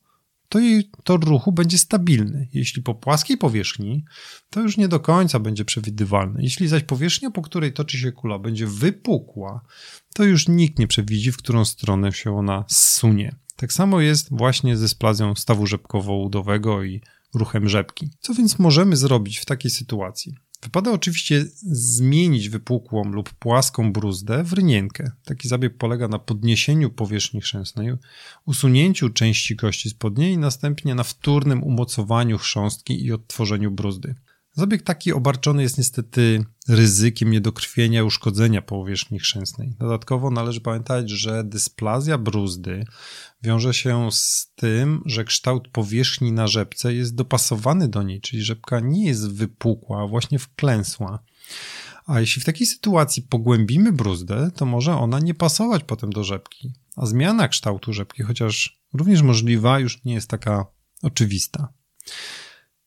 to 0.48 0.58
jej 0.58 0.90
tor 1.04 1.24
ruchu 1.24 1.52
będzie 1.52 1.78
stabilny. 1.78 2.48
Jeśli 2.54 2.82
po 2.82 2.94
płaskiej 2.94 3.36
powierzchni, 3.36 4.04
to 4.50 4.60
już 4.60 4.76
nie 4.76 4.88
do 4.88 5.00
końca 5.00 5.38
będzie 5.38 5.64
przewidywalny. 5.64 6.42
Jeśli 6.42 6.68
zaś 6.68 6.82
powierzchnia, 6.82 7.30
po 7.30 7.42
której 7.42 7.72
toczy 7.72 7.98
się 7.98 8.12
kula, 8.12 8.38
będzie 8.38 8.66
wypukła, 8.66 9.60
to 10.14 10.24
już 10.24 10.48
nikt 10.48 10.78
nie 10.78 10.86
przewidzi, 10.86 11.32
w 11.32 11.36
którą 11.36 11.64
stronę 11.64 12.12
się 12.12 12.36
ona 12.36 12.64
zsunie. 12.68 13.36
Tak 13.56 13.72
samo 13.72 14.00
jest 14.00 14.28
właśnie 14.30 14.76
ze 14.76 14.88
splazją 14.88 15.34
stawu 15.34 15.66
rzepkowo-udowego 15.66 16.84
i 16.84 17.00
ruchem 17.34 17.68
rzepki. 17.68 18.10
Co 18.20 18.34
więc 18.34 18.58
możemy 18.58 18.96
zrobić 18.96 19.38
w 19.38 19.44
takiej 19.44 19.70
sytuacji? 19.70 20.36
Wypada 20.62 20.92
oczywiście 20.92 21.44
zmienić 21.62 22.48
wypukłą 22.48 23.04
lub 23.04 23.34
płaską 23.34 23.92
bruzdę 23.92 24.44
w 24.44 24.52
rynienkę. 24.52 25.10
Taki 25.24 25.48
zabieg 25.48 25.76
polega 25.76 26.08
na 26.08 26.18
podniesieniu 26.18 26.90
powierzchni 26.90 27.40
chrzęsnej, 27.40 27.92
usunięciu 28.46 29.10
części 29.10 29.56
kości 29.56 29.90
spodniej 29.90 30.32
i 30.32 30.38
następnie 30.38 30.94
na 30.94 31.04
wtórnym 31.04 31.62
umocowaniu 31.62 32.38
chrząstki 32.38 33.04
i 33.04 33.12
odtworzeniu 33.12 33.70
bruzdy. 33.70 34.14
Zabieg 34.52 34.82
taki 34.82 35.12
obarczony 35.12 35.62
jest 35.62 35.78
niestety 35.78 36.44
ryzykiem 36.68 37.30
niedokrwienia 37.30 38.00
i 38.00 38.04
uszkodzenia 38.04 38.62
powierzchni 38.62 39.18
chrzęsnej. 39.18 39.74
Dodatkowo 39.78 40.30
należy 40.30 40.60
pamiętać, 40.60 41.10
że 41.10 41.44
dysplazja 41.44 42.18
bruzdy 42.18 42.84
wiąże 43.42 43.74
się 43.74 44.12
z 44.12 44.52
tym, 44.56 45.02
że 45.06 45.24
kształt 45.24 45.68
powierzchni 45.68 46.32
na 46.32 46.46
rzepce 46.46 46.94
jest 46.94 47.14
dopasowany 47.14 47.88
do 47.88 48.02
niej, 48.02 48.20
czyli 48.20 48.42
rzepka 48.42 48.80
nie 48.80 49.06
jest 49.06 49.32
wypukła, 49.32 50.02
a 50.02 50.06
właśnie 50.06 50.38
wklęsła. 50.38 51.18
A 52.06 52.20
jeśli 52.20 52.42
w 52.42 52.44
takiej 52.44 52.66
sytuacji 52.66 53.22
pogłębimy 53.22 53.92
bruzdę, 53.92 54.50
to 54.54 54.66
może 54.66 54.96
ona 54.96 55.18
nie 55.18 55.34
pasować 55.34 55.84
potem 55.84 56.10
do 56.10 56.24
rzepki. 56.24 56.72
A 56.96 57.06
zmiana 57.06 57.48
kształtu 57.48 57.92
rzepki, 57.92 58.22
chociaż 58.22 58.80
również 58.92 59.22
możliwa, 59.22 59.78
już 59.78 60.04
nie 60.04 60.14
jest 60.14 60.30
taka 60.30 60.66
oczywista. 61.02 61.72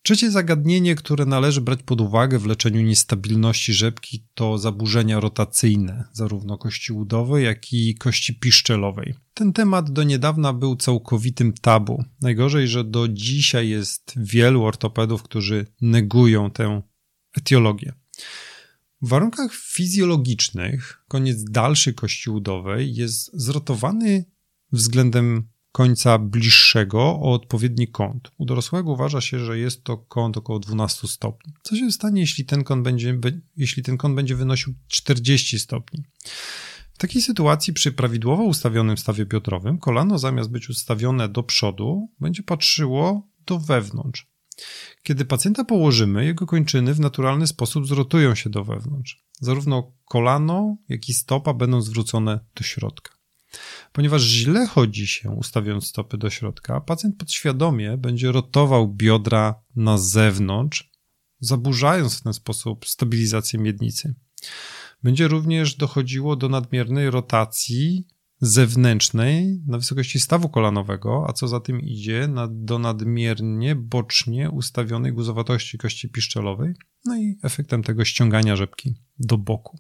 Trzecie 0.04 0.32
zagadnienie, 0.32 0.96
które 0.96 1.26
należy 1.26 1.62
brać 1.62 1.80
pod 1.84 2.02
uwagę 2.02 2.40
w 2.40 2.46
leczeniu 2.46 2.82
niestabilności 2.82 3.74
rzepki, 3.74 4.26
to 4.34 4.58
zaburzenia 4.58 5.20
rotacyjne, 5.20 6.04
zarówno 6.14 6.58
kości 6.58 6.94
udowej, 6.94 7.46
jak 7.46 7.74
i 7.74 7.96
kości 7.96 8.40
piszczelowej. 8.40 9.14
Ten 9.34 9.54
temat 9.54 9.92
do 9.92 10.04
niedawna 10.04 10.54
był 10.54 10.76
całkowitym 10.76 11.54
tabu. 11.54 12.04
Najgorzej, 12.22 12.68
że 12.68 12.84
do 12.84 13.08
dzisiaj 13.08 13.70
jest 13.70 14.14
wielu 14.16 14.64
ortopedów, 14.64 15.24
którzy 15.24 15.66
negują 15.82 16.52
tę 16.52 16.82
etiologię. 17.38 17.94
W 19.02 19.08
warunkach 19.08 19.54
fizjologicznych 19.54 21.04
koniec 21.08 21.44
dalszy 21.44 21.94
kości 21.94 22.30
udowej 22.30 22.96
jest 22.96 23.32
zrotowany 23.34 24.26
względem 24.72 25.48
końca 25.72 26.18
bliższego 26.18 27.02
o 27.02 27.34
odpowiedni 27.34 27.88
kąt. 27.88 28.32
U 28.38 28.46
dorosłego 28.46 28.92
uważa 28.92 29.22
się, 29.22 29.40
że 29.40 29.60
jest 29.60 29.84
to 29.84 29.98
kąt 29.98 30.38
około 30.38 30.60
12 30.60 31.08
stopni. 31.08 31.54
Co 31.64 31.76
się 31.76 31.92
stanie, 31.92 32.22
jeśli 32.22 32.46
ten 32.46 32.64
kąt 32.64 32.84
będzie, 32.84 33.20
jeśli 33.58 33.84
ten 33.84 33.98
kąt 33.98 34.16
będzie 34.16 34.36
wynosił 34.36 34.74
40 34.88 35.60
stopni? 35.60 36.04
W 36.94 36.98
takiej 36.98 37.22
sytuacji 37.22 37.74
przy 37.74 37.92
prawidłowo 37.92 38.44
ustawionym 38.44 38.98
stawie 38.98 39.26
piotrowym 39.26 39.78
kolano 39.78 40.20
zamiast 40.20 40.50
być 40.50 40.70
ustawione 40.70 41.30
do 41.30 41.44
przodu 41.44 42.10
będzie 42.20 42.44
patrzyło 42.44 43.28
do 43.46 43.60
wewnątrz. 43.60 44.32
Kiedy 45.04 45.26
pacjenta 45.26 45.66
położymy, 45.66 46.26
jego 46.26 46.46
kończyny 46.46 46.94
w 46.94 47.00
naturalny 47.00 47.48
sposób 47.48 47.88
zrotują 47.88 48.36
się 48.36 48.50
do 48.50 48.64
wewnątrz. 48.64 49.24
Zarówno 49.40 49.92
kolano, 50.06 50.78
jak 50.90 51.10
i 51.10 51.14
stopa 51.14 51.54
będą 51.54 51.82
zwrócone 51.82 52.40
do 52.56 52.64
środka. 52.64 53.21
Ponieważ 53.92 54.22
źle 54.22 54.68
chodzi 54.68 55.08
się 55.08 55.32
ustawiając 55.32 55.88
stopy 55.88 56.18
do 56.18 56.30
środka, 56.30 56.82
pacjent 56.82 57.18
podświadomie 57.18 57.98
będzie 57.98 58.32
rotował 58.32 58.94
biodra 58.94 59.64
na 59.76 59.98
zewnątrz, 59.98 60.92
zaburzając 61.40 62.20
w 62.20 62.24
ten 62.24 62.34
sposób 62.34 62.86
stabilizację 62.86 63.60
miednicy. 63.60 64.16
Będzie 65.04 65.28
również 65.28 65.76
dochodziło 65.76 66.36
do 66.36 66.50
nadmiernej 66.50 67.10
rotacji 67.10 68.08
zewnętrznej 68.42 69.62
na 69.68 69.78
wysokości 69.78 70.20
stawu 70.20 70.50
kolanowego, 70.50 71.26
a 71.30 71.34
co 71.34 71.48
za 71.48 71.60
tym 71.60 71.82
idzie, 71.82 72.30
do 72.50 72.80
nadmiernie 72.80 73.76
bocznie 73.76 74.50
ustawionej 74.50 75.14
guzowatości 75.14 75.78
kości 75.78 76.10
piszczelowej, 76.10 76.74
no 77.06 77.18
i 77.18 77.38
efektem 77.44 77.84
tego 77.84 78.06
ściągania 78.06 78.56
rzepki 78.56 78.96
do 79.20 79.38
boku. 79.38 79.80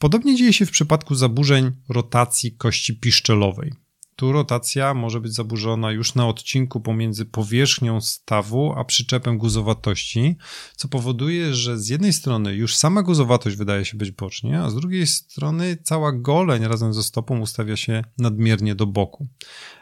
Podobnie 0.00 0.36
dzieje 0.36 0.52
się 0.52 0.66
w 0.66 0.70
przypadku 0.70 1.14
zaburzeń 1.14 1.72
rotacji 1.88 2.52
kości 2.52 2.96
piszczelowej. 2.96 3.72
Tu 4.16 4.32
rotacja 4.32 4.94
może 4.94 5.20
być 5.20 5.34
zaburzona 5.34 5.92
już 5.92 6.14
na 6.14 6.28
odcinku 6.28 6.80
pomiędzy 6.80 7.24
powierzchnią 7.24 8.00
stawu 8.00 8.72
a 8.76 8.84
przyczepem 8.84 9.38
guzowatości, 9.38 10.36
co 10.76 10.88
powoduje, 10.88 11.54
że 11.54 11.78
z 11.78 11.88
jednej 11.88 12.12
strony 12.12 12.54
już 12.54 12.76
sama 12.76 13.02
guzowatość 13.02 13.56
wydaje 13.56 13.84
się 13.84 13.98
być 13.98 14.10
bocznie, 14.10 14.60
a 14.60 14.70
z 14.70 14.74
drugiej 14.74 15.06
strony 15.06 15.76
cała 15.82 16.12
goleń 16.12 16.64
razem 16.64 16.94
ze 16.94 17.02
stopą 17.02 17.40
ustawia 17.40 17.76
się 17.76 18.04
nadmiernie 18.18 18.74
do 18.74 18.86
boku. 18.86 19.28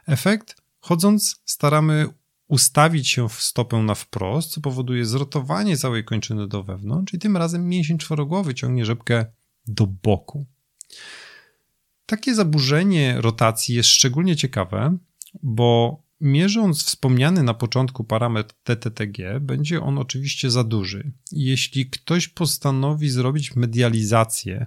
Efekt? 0.07 0.57
Chodząc 0.81 1.43
staramy 1.45 2.07
ustawić 2.49 3.09
się 3.09 3.29
w 3.29 3.43
stopę 3.43 3.77
na 3.77 3.95
wprost, 3.95 4.51
co 4.51 4.61
powoduje 4.61 5.05
zrotowanie 5.05 5.77
całej 5.77 6.05
kończyny 6.05 6.49
do 6.49 6.63
wewnątrz 6.63 7.15
i 7.15 7.19
tym 7.19 7.37
razem 7.37 7.69
mięsień 7.69 7.99
czworogłowy 7.99 8.55
ciągnie 8.55 8.85
rzepkę 8.85 9.27
do 9.69 9.87
boku. 9.87 10.47
Takie 12.07 12.35
zaburzenie 12.35 13.21
rotacji 13.21 13.75
jest 13.75 13.89
szczególnie 13.89 14.37
ciekawe, 14.37 14.99
bo 15.43 16.03
mierząc 16.21 16.85
wspomniany 16.85 17.43
na 17.43 17.55
początku 17.55 18.05
parametr 18.05 18.55
TTTG, 18.63 19.41
będzie 19.41 19.81
on 19.81 19.99
oczywiście 19.99 20.51
za 20.51 20.65
duży. 20.65 21.13
Jeśli 21.33 21.91
ktoś 21.91 22.29
postanowi 22.29 23.11
zrobić 23.11 23.57
medializację, 23.57 24.67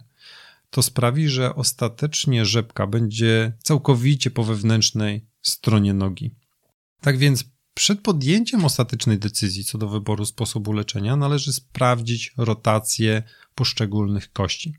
to 0.69 0.83
sprawi, 0.83 1.29
że 1.29 1.55
ostatecznie 1.55 2.45
rzepka 2.45 2.87
będzie 2.87 3.53
całkowicie 3.63 4.31
po 4.31 4.43
wewnętrznej 4.43 5.25
stronie 5.41 5.93
nogi. 5.93 6.35
Tak 7.01 7.17
więc 7.17 7.45
przed 7.73 8.01
podjęciem 8.01 8.65
ostatecznej 8.65 9.19
decyzji 9.19 9.63
co 9.63 9.77
do 9.77 9.87
wyboru 9.87 10.25
sposobu 10.25 10.73
leczenia 10.73 11.15
należy 11.15 11.53
sprawdzić 11.53 12.33
rotację 12.37 13.23
poszczególnych 13.55 14.31
kości. 14.33 14.75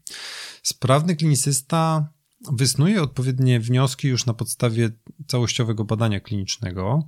Sprawny 0.62 1.16
klinicysta 1.16 2.08
wysnuje 2.52 3.02
odpowiednie 3.02 3.60
wnioski 3.60 4.08
już 4.08 4.26
na 4.26 4.34
podstawie 4.34 4.90
całościowego 5.26 5.84
badania 5.84 6.20
klinicznego, 6.20 7.06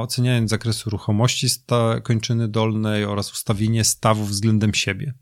oceniając 0.00 0.50
zakres 0.50 0.86
ruchomości 0.86 1.46
kończyny 2.02 2.48
dolnej 2.48 3.04
oraz 3.04 3.32
ustawienie 3.32 3.84
stawu 3.84 4.24
względem 4.24 4.74
siebie. 4.74 5.14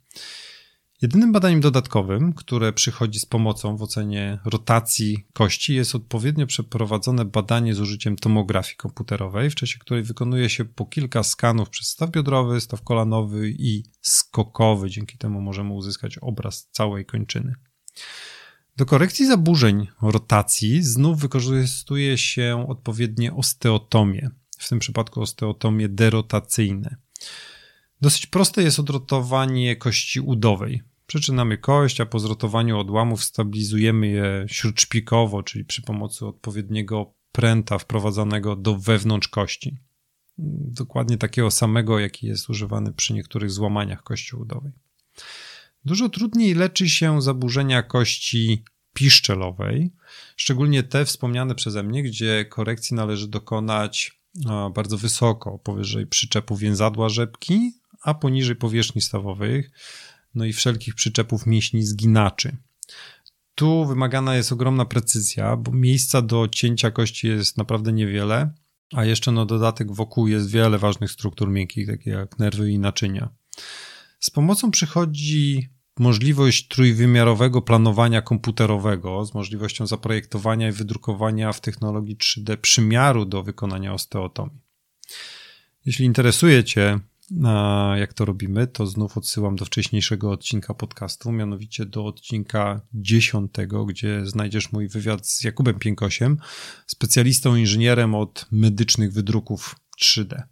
Jedynym 1.02 1.32
badaniem 1.32 1.60
dodatkowym, 1.60 2.32
które 2.32 2.72
przychodzi 2.72 3.18
z 3.18 3.26
pomocą 3.26 3.76
w 3.76 3.82
ocenie 3.82 4.38
rotacji 4.44 5.26
kości, 5.32 5.74
jest 5.74 5.94
odpowiednio 5.94 6.46
przeprowadzone 6.46 7.24
badanie 7.24 7.74
z 7.74 7.80
użyciem 7.80 8.16
tomografii 8.16 8.76
komputerowej, 8.76 9.50
w 9.50 9.54
czasie 9.54 9.78
której 9.78 10.02
wykonuje 10.02 10.48
się 10.48 10.64
po 10.64 10.86
kilka 10.86 11.22
skanów 11.22 11.70
przez 11.70 11.88
staw 11.88 12.10
biodrowy, 12.10 12.60
staw 12.60 12.82
kolanowy 12.82 13.54
i 13.58 13.84
skokowy. 14.00 14.90
Dzięki 14.90 15.18
temu 15.18 15.40
możemy 15.40 15.72
uzyskać 15.72 16.18
obraz 16.18 16.68
całej 16.70 17.06
kończyny. 17.06 17.54
Do 18.76 18.86
korekcji 18.86 19.26
zaburzeń 19.26 19.86
rotacji 20.02 20.82
znów 20.82 21.20
wykorzystuje 21.20 22.18
się 22.18 22.66
odpowiednie 22.68 23.34
osteotomie, 23.34 24.30
w 24.58 24.68
tym 24.68 24.78
przypadku 24.78 25.20
osteotomie 25.20 25.88
derotacyjne. 25.88 26.96
Dosyć 28.00 28.26
proste 28.26 28.62
jest 28.62 28.78
odrotowanie 28.78 29.76
kości 29.76 30.20
udowej. 30.20 30.89
Przyczynamy 31.10 31.58
kość, 31.58 32.00
a 32.00 32.06
po 32.06 32.18
zrotowaniu 32.18 32.78
odłamów 32.78 33.24
stabilizujemy 33.24 34.06
je 34.06 34.44
śródszpikowo, 34.48 35.42
czyli 35.42 35.64
przy 35.64 35.82
pomocy 35.82 36.26
odpowiedniego 36.26 37.14
pręta 37.32 37.78
wprowadzanego 37.78 38.56
do 38.56 38.76
wewnątrz 38.76 39.28
kości. 39.28 39.76
Dokładnie 40.68 41.18
takiego 41.18 41.50
samego, 41.50 41.98
jaki 41.98 42.26
jest 42.26 42.50
używany 42.50 42.92
przy 42.92 43.14
niektórych 43.14 43.50
złamaniach 43.50 44.02
kości 44.02 44.36
udowej. 44.36 44.72
Dużo 45.84 46.08
trudniej 46.08 46.54
leczy 46.54 46.88
się 46.88 47.22
zaburzenia 47.22 47.82
kości 47.82 48.64
piszczelowej, 48.94 49.92
szczególnie 50.36 50.82
te 50.82 51.04
wspomniane 51.04 51.54
przeze 51.54 51.82
mnie, 51.82 52.02
gdzie 52.02 52.44
korekcji 52.44 52.96
należy 52.96 53.28
dokonać 53.28 54.20
bardzo 54.74 54.98
wysoko, 54.98 55.58
powyżej 55.58 56.06
przyczepu 56.06 56.56
więzadła 56.56 57.08
rzepki, 57.08 57.72
a 58.02 58.14
poniżej 58.14 58.56
powierzchni 58.56 59.02
stawowych, 59.02 59.70
no 60.34 60.44
i 60.44 60.52
wszelkich 60.52 60.94
przyczepów 60.94 61.46
mięśni 61.46 61.82
zginaczy. 61.82 62.56
Tu 63.54 63.86
wymagana 63.86 64.36
jest 64.36 64.52
ogromna 64.52 64.84
precyzja, 64.84 65.56
bo 65.56 65.72
miejsca 65.72 66.22
do 66.22 66.48
cięcia 66.48 66.90
kości 66.90 67.28
jest 67.28 67.56
naprawdę 67.56 67.92
niewiele, 67.92 68.52
a 68.92 69.04
jeszcze 69.04 69.32
na 69.32 69.46
dodatek 69.46 69.92
wokół 69.92 70.28
jest 70.28 70.50
wiele 70.50 70.78
ważnych 70.78 71.10
struktur 71.10 71.50
miękkich, 71.50 71.86
takie 71.86 72.10
jak 72.10 72.38
nerwy 72.38 72.70
i 72.70 72.78
naczynia. 72.78 73.28
Z 74.20 74.30
pomocą 74.30 74.70
przychodzi 74.70 75.68
możliwość 75.98 76.68
trójwymiarowego 76.68 77.62
planowania 77.62 78.22
komputerowego 78.22 79.24
z 79.24 79.34
możliwością 79.34 79.86
zaprojektowania 79.86 80.68
i 80.68 80.72
wydrukowania 80.72 81.52
w 81.52 81.60
technologii 81.60 82.16
3D 82.16 82.56
przymiaru 82.56 83.24
do 83.24 83.42
wykonania 83.42 83.94
osteotomii. 83.94 84.60
Jeśli 85.86 86.04
interesuje 86.04 86.64
Cię, 86.64 87.00
jak 87.96 88.12
to 88.14 88.24
robimy, 88.24 88.66
to 88.66 88.86
znów 88.86 89.16
odsyłam 89.16 89.56
do 89.56 89.64
wcześniejszego 89.64 90.30
odcinka 90.30 90.74
podcastu, 90.74 91.32
mianowicie 91.32 91.86
do 91.86 92.06
odcinka 92.06 92.80
10, 92.94 93.50
gdzie 93.86 94.26
znajdziesz 94.26 94.72
mój 94.72 94.88
wywiad 94.88 95.26
z 95.26 95.44
Jakubem 95.44 95.78
Piękosiem, 95.78 96.38
specjalistą 96.86 97.56
inżynierem 97.56 98.14
od 98.14 98.46
medycznych 98.50 99.12
wydruków 99.12 99.76
3D. 100.02 100.42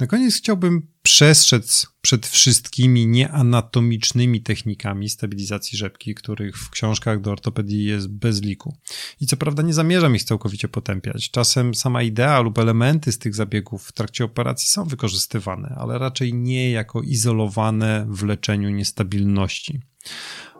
Na 0.00 0.06
koniec 0.06 0.34
chciałbym 0.34 0.86
przestrzec 1.02 1.86
przed 2.00 2.26
wszystkimi 2.26 3.06
nieanatomicznymi 3.06 4.42
technikami 4.42 5.08
stabilizacji 5.08 5.78
rzepki, 5.78 6.14
których 6.14 6.58
w 6.58 6.70
książkach 6.70 7.20
do 7.20 7.32
ortopedii 7.32 7.84
jest 7.84 8.08
bez 8.08 8.42
liku. 8.42 8.76
I 9.20 9.26
co 9.26 9.36
prawda 9.36 9.62
nie 9.62 9.74
zamierzam 9.74 10.16
ich 10.16 10.24
całkowicie 10.24 10.68
potępiać. 10.68 11.30
Czasem 11.30 11.74
sama 11.74 12.02
idea 12.02 12.40
lub 12.40 12.58
elementy 12.58 13.12
z 13.12 13.18
tych 13.18 13.34
zabiegów 13.34 13.84
w 13.84 13.92
trakcie 13.92 14.24
operacji 14.24 14.68
są 14.68 14.84
wykorzystywane, 14.84 15.74
ale 15.78 15.98
raczej 15.98 16.34
nie 16.34 16.70
jako 16.70 17.02
izolowane 17.02 18.06
w 18.08 18.22
leczeniu 18.22 18.70
niestabilności. 18.70 19.80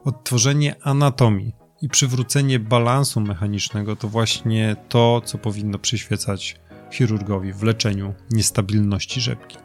Odtworzenie 0.05 0.83
anatomii 0.83 1.53
i 1.83 1.88
przywrócenie 1.88 2.59
balansu 2.59 3.20
mechanicznego 3.20 3.96
to 3.96 4.09
właśnie 4.09 4.77
to, 4.88 5.22
co 5.25 5.38
powinno 5.38 5.79
przyświecać 5.79 6.57
chirurgowi 6.92 7.53
w 7.53 7.62
leczeniu 7.62 8.14
niestabilności 8.31 9.20
rzepki. 9.20 9.57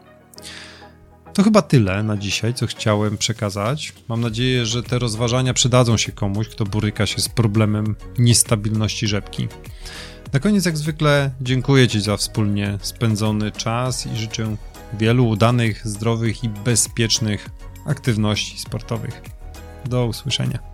To 1.34 1.42
chyba 1.42 1.62
tyle 1.62 2.02
na 2.02 2.16
dzisiaj, 2.16 2.54
co 2.54 2.66
chciałem 2.66 3.18
przekazać. 3.18 3.92
Mam 4.08 4.20
nadzieję, 4.20 4.66
że 4.66 4.82
te 4.82 4.98
rozważania 4.98 5.54
przydadzą 5.54 5.96
się 5.96 6.12
komuś, 6.12 6.48
kto 6.48 6.64
boryka 6.64 7.06
się 7.06 7.20
z 7.20 7.28
problemem 7.28 7.96
niestabilności 8.18 9.06
rzepki. 9.06 9.48
Na 10.32 10.40
koniec, 10.40 10.66
jak 10.66 10.78
zwykle, 10.78 11.30
dziękuję 11.40 11.88
Ci 11.88 12.00
za 12.00 12.16
wspólnie 12.16 12.78
spędzony 12.82 13.50
czas 13.50 14.06
i 14.06 14.16
życzę 14.16 14.56
wielu 14.98 15.28
udanych, 15.28 15.88
zdrowych 15.88 16.44
i 16.44 16.48
bezpiecznych 16.48 17.50
aktywności 17.86 18.58
sportowych. 18.58 19.22
Do 19.84 20.06
usłyszenia. 20.06 20.71